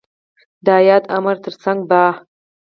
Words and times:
د 0.65 0.67
ياد 0.87 1.03
امر 1.17 1.35
تر 1.43 1.53
څنګ 1.63 1.79
ب 1.89 1.91